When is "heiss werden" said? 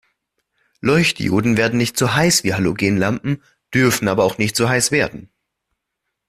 4.67-5.29